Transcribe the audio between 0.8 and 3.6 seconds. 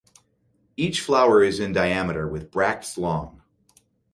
flower is in diameter with bracts long.